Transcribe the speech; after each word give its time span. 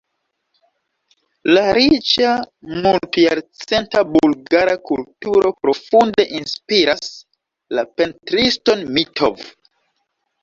La 1.49 1.61
riĉa 1.77 2.29
multjarcenta 2.85 4.01
bulgara 4.15 4.73
kulturo 4.91 5.51
profunde 5.65 6.25
inspiras 6.39 7.11
la 7.79 7.83
pentriston 8.01 8.83
Mitov. 8.97 9.45